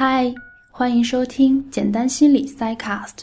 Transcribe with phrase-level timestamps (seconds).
[0.00, 0.32] 嗨，
[0.70, 3.22] 欢迎收听简单心理 Psycast。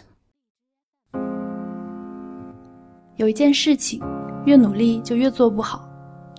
[3.16, 4.02] 有一件事情，
[4.46, 5.88] 越努力就越做不好，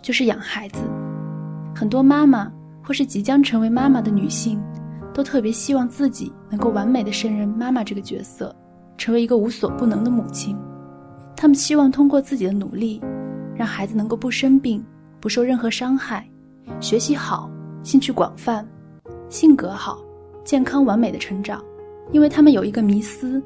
[0.03, 0.81] 就是养孩子。
[1.75, 2.53] 很多妈妈
[2.85, 4.63] 或是即将成为妈妈的女性，
[5.15, 8.55] 都特别希望自己能够完美的胜任妈妈这个角色，
[8.99, 10.55] 成为一个无所不能的母亲。
[11.35, 13.01] 她们希望通过自己的努力，
[13.55, 14.85] 让孩子能够不生病、
[15.19, 16.29] 不受任何伤害，
[16.79, 17.51] 学习好，
[17.83, 18.69] 兴趣广泛，
[19.31, 19.99] 性格好，
[20.47, 21.63] 健康完美的成长。
[22.13, 23.43] 因为他们有一个迷思，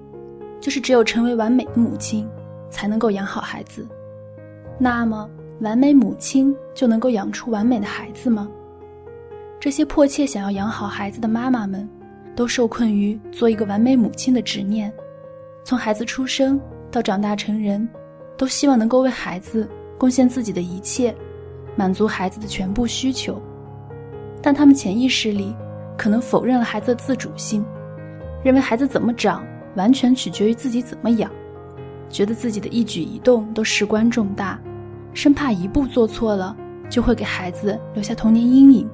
[0.61, 2.29] 就是只有成为完美的母亲，
[2.69, 3.89] 才能够养好孩子。
[4.79, 5.29] 那么，
[5.61, 8.47] 完美母亲就能够养出完美的孩子吗？
[9.59, 11.89] 这些迫切想要养好孩子的妈妈们，
[12.37, 14.93] 都受困于做一个完美母亲的执念。
[15.65, 17.89] 从孩子出生到长大成人，
[18.37, 21.15] 都希望能够为孩子贡献自己的一切，
[21.77, 23.41] 满足孩子的全部需求。
[24.43, 25.57] 但他们潜意识里
[26.01, 27.63] 可能否认了孩子的自主性，
[28.43, 31.31] 认为孩子怎么长完全取决于自己怎么养，
[32.09, 34.59] 觉得自己的一举一动都事关重大。
[35.13, 36.57] 生怕一步做错了，
[36.89, 38.89] 就会给孩子留下童年阴影，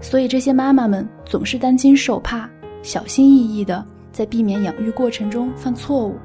[0.00, 2.50] 所以这些妈妈们总是担惊受怕，
[2.82, 6.18] 小心翼翼的在避免养育过程中犯错误。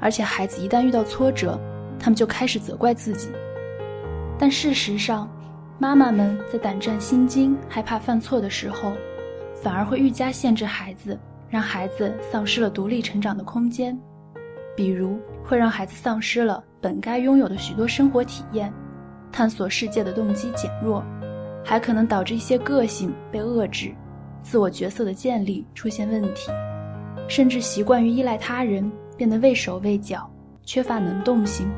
[0.00, 1.60] 而且孩子一旦遇到挫折，
[1.98, 3.28] 他们就开始责怪自己。
[4.38, 5.28] 但事实上，
[5.78, 8.92] 妈妈们在胆战心惊、害怕犯错的时候，
[9.54, 11.18] 反而会愈加限制孩子，
[11.50, 13.96] 让孩子丧失了独立成长的空间。
[14.74, 18.72] 比如，会让孩子丧失了本该拥有的许多生活体验，
[19.30, 21.04] 探索世界的动机减弱，
[21.62, 23.94] 还可能导致一些个性被遏制，
[24.42, 26.50] 自我角色的建立出现问题，
[27.28, 30.26] 甚至习惯于依赖他人，变得畏手畏脚，
[30.64, 31.68] 缺乏能动性。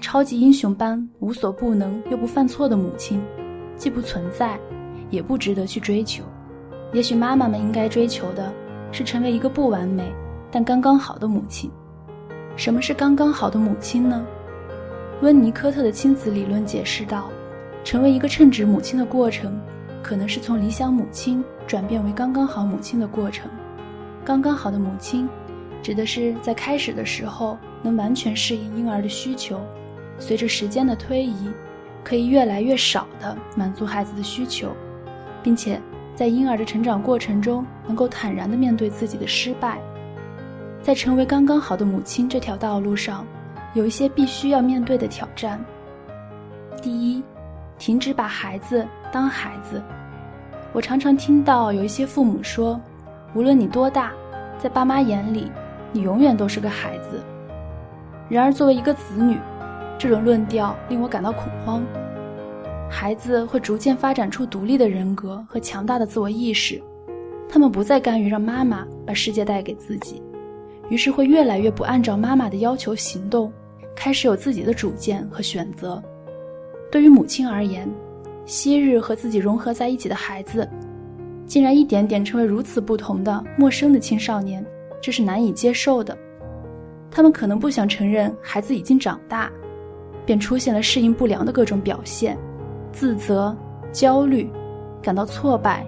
[0.00, 3.20] 超级英雄般无所不能又不犯错的母亲，
[3.76, 4.58] 既不存在，
[5.10, 6.22] 也不值得去追求。
[6.92, 8.52] 也许妈妈们应该追求的，
[8.92, 10.10] 是成为一个不完美
[10.50, 11.70] 但刚刚好的母亲。
[12.56, 14.24] 什么是刚刚好的母亲呢？
[15.20, 17.28] 温尼科特的亲子理论解释道：，
[17.82, 19.60] 成为一个称职母亲的过程，
[20.02, 23.50] 可能是从理想母亲转变为刚刚好母亲的过程。
[24.24, 25.28] 刚刚好的母亲，
[25.82, 29.60] 指的是在开始的时候能完全适应婴儿的需求，
[30.18, 31.50] 随着时间的推移，
[32.04, 34.70] 可以越来越少的满足孩子的需求，
[35.42, 35.80] 并且
[36.14, 39.78] 在婴儿的成长过程中能够坦然的面对自己的失败。
[40.82, 43.26] 在成为刚刚好的母亲这条道路上，
[43.74, 45.62] 有一些必须要面对的挑战。
[46.80, 47.22] 第一，
[47.78, 49.82] 停止把孩子当孩子。
[50.72, 52.80] 我常常听到有一些父母说
[53.34, 54.12] ：“无论你多大，
[54.58, 55.50] 在爸妈眼里，
[55.92, 57.22] 你永远都是个孩子。”
[58.28, 59.36] 然而，作为一个子女，
[59.98, 61.84] 这种论调令我感到恐慌。
[62.88, 66.80] 孩子会逐渐发展出独立的人格和强大的自我意识，
[67.48, 70.22] 他们不再甘于让妈妈把世界带给自己。
[70.88, 73.52] 于是会越来越不按照妈妈的要求行动，
[73.94, 76.02] 开始有自己的主见和选择。
[76.90, 77.86] 对于母亲而言，
[78.46, 80.66] 昔日和自己融合在一起的孩子，
[81.44, 84.64] 竟然一点点成为如此不同的陌生的青少年，
[85.02, 86.16] 这是难以接受的。
[87.10, 89.52] 他们可能不想承认孩子已经长大，
[90.28, 92.36] 便出现了适应不良的各种表现，
[92.92, 93.56] 自责、
[93.90, 94.52] 焦虑，
[95.00, 95.86] 感到挫败，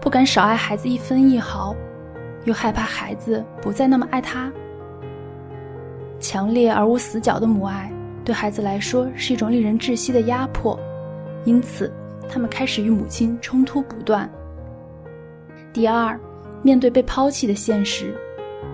[0.00, 1.76] 不敢少爱孩子一分一毫。
[2.44, 4.50] 又害怕孩子不再那么爱他。
[6.18, 7.92] 强烈而无死角的母爱
[8.24, 10.80] 对孩子来说是一种令人窒息的压迫，
[11.44, 11.92] 因此
[12.30, 14.26] 他们开始与母亲冲突不断。
[15.70, 16.18] 第二，
[16.62, 18.14] 面对被抛弃的现实，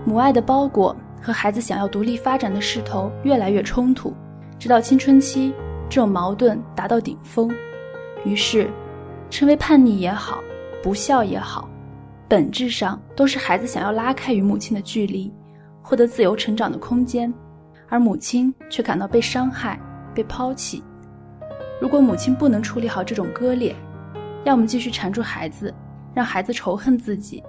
[0.04, 4.14] 母爱的包裹和孩子想要独立发展的势头越来越冲突，
[4.59, 5.53] 直到青春期，
[5.89, 7.50] 这种矛盾达到顶峰。
[8.25, 8.71] 于是，
[9.31, 10.43] 成为叛逆也好，
[10.83, 11.69] 不孝也好。
[12.28, 15.33] 本质上都是孩子想要拉开与母亲的距离，
[15.81, 17.33] 获得自由成长的空间，
[17.89, 19.78] 而母亲却感到被伤害、
[20.12, 20.82] 被抛弃。
[21.81, 23.76] 如果母亲不能处理好这种割裂，
[24.44, 25.73] 要么继续缠住孩子，
[26.14, 27.41] 让孩子仇恨自己；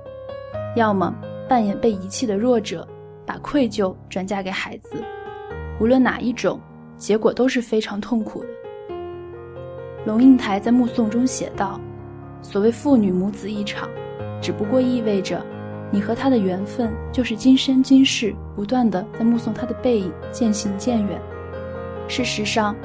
[0.76, 1.12] 要么
[1.50, 2.88] 扮演被遗弃的弱者，
[3.26, 4.92] 把愧疚转嫁给孩子。
[5.80, 6.60] 无论哪一种，
[6.98, 8.48] 结果都是非常痛苦的。
[10.06, 11.80] 龙应台在《目送》中写道
[12.42, 13.90] ：“所谓父女母子一场。”
[14.42, 15.44] 只不过意味着，
[15.92, 21.20] 你和他的缘分就是今生今世不断的在目送他的背影渐行渐远。
[22.08, 22.76] 事实上，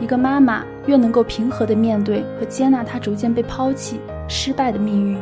[0.00, 3.98] 一个妈妈越能够平和的面对和接纳他逐渐被抛弃、
[4.28, 5.18] 失败的命运，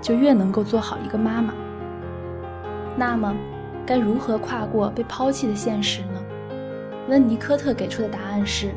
[0.00, 1.52] 就越能够做好一个妈妈。
[2.96, 3.36] 那么，
[3.86, 6.20] 该如何跨过被抛弃的现实呢？
[7.08, 8.72] 温尼科特给出的答案是，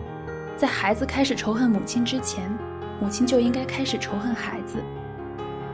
[0.58, 2.44] 在孩子开始仇恨母亲之前，
[3.00, 4.80] 母亲就应该开始仇恨孩子。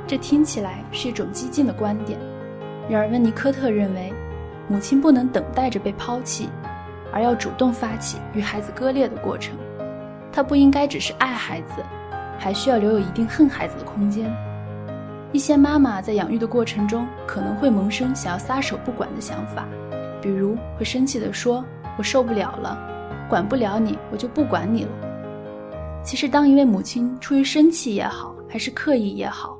[0.06, 2.20] 这听起来是一种激进的观点，
[2.90, 4.14] 然而温尼科特认为，
[4.68, 6.50] 母亲不能等待着被抛弃，
[7.14, 9.56] 而要主动发起与孩子割裂的过程。
[10.32, 11.82] 她不应该只是爱孩子，
[12.38, 14.30] 还需要留有一定恨孩子的空间。
[15.32, 19.66] 一些妈妈在养育的过程中可能会萌生想要撒手不管的想法，
[20.22, 21.64] 比如会生气地说
[21.98, 22.78] ：“我受不了了，
[23.30, 24.92] 管不了你，我就不管你了。”
[26.04, 29.58] 其实，当一位母亲出于生气也好，还是刻意也好，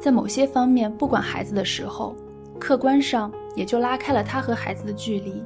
[0.00, 2.16] 在某些方面不管孩子的时候，
[2.58, 5.42] 客观上也就拉开了他和孩子的距离。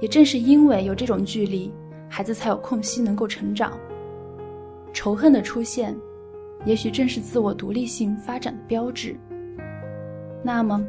[0.00, 1.72] 也正是因为有这种距离，
[2.08, 3.72] 孩子才有空隙能够成长。
[4.92, 5.96] 仇恨的出现。
[6.64, 9.16] 也许正是自我独立性发展的标志。
[10.42, 10.84] 那么，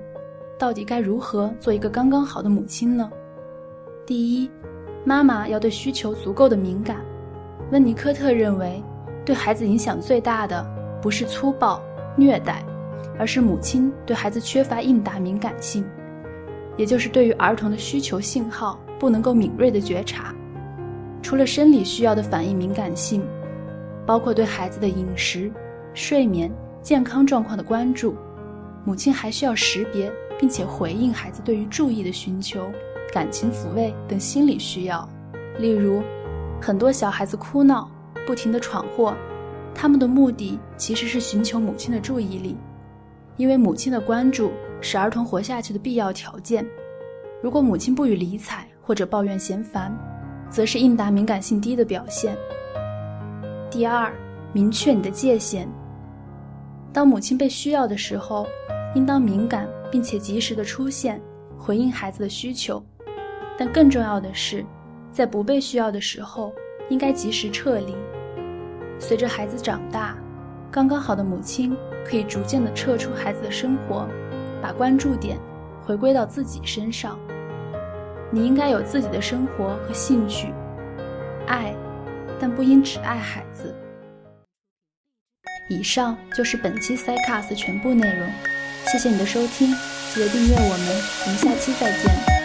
[0.58, 3.08] 到底该如何做一个刚刚好的母亲呢？
[4.10, 4.50] 第一，
[5.06, 6.98] 妈妈要对需求足够的敏感。
[7.72, 8.82] 温尼科特认为，
[9.24, 10.66] 对孩子影响最大的
[11.00, 11.80] 不是粗暴
[12.18, 12.66] 虐待，
[13.20, 15.86] 而是母亲对孩子缺乏应答敏感性，
[16.76, 20.34] 也就是对于儿童的需求信号不能够敏锐的觉察。
[21.22, 23.24] 除了生理需要的反应敏感性。
[24.08, 25.52] 包括对孩子的饮食、
[25.94, 26.52] 睡眠、
[26.82, 28.16] 健康状况的关注，
[28.84, 32.72] 母亲还需要识别并且回应孩子对于注意的寻求、
[33.12, 35.08] 感情抚慰等心理需要。
[35.58, 36.02] 例如，
[36.62, 37.90] 很多小孩子哭闹、
[38.26, 39.16] 不停地闯祸，
[39.74, 42.58] 他们的目的其实是寻求母亲的注意力，
[43.38, 44.52] 因为母亲的关注
[44.82, 46.66] 是儿童活下去的必要条件。
[47.42, 49.96] 如果母亲不予理睬或者抱怨嫌烦，
[50.50, 52.36] 则是应答敏感性低的表现。
[53.70, 54.14] 第二，
[54.52, 55.68] 明确你的界限。
[56.92, 58.48] 当母亲被需要的时候，
[58.96, 61.22] 应当敏感并且及时的出现，
[61.58, 62.84] 回应孩子的需求。
[63.60, 64.66] 但更重要的是，
[65.12, 66.54] 在不被需要的时候，
[66.88, 67.94] 应该及时撤离。
[68.98, 70.18] 随着孩子长大，
[70.72, 71.76] 刚刚好的母亲
[72.06, 74.08] 可以逐渐的撤出孩子的生活，
[74.62, 75.38] 把关注点
[75.84, 77.20] 回归到自己身上。
[78.32, 80.54] 你应该有自己的生活和兴趣，
[81.46, 81.76] 爱。
[82.42, 83.76] 但不应只爱孩子。
[85.70, 88.30] 以上就是本期 Cycast 全部内容，
[88.86, 89.76] 谢谢你的收听，
[90.14, 92.39] 记得订阅我们，我们下期再见。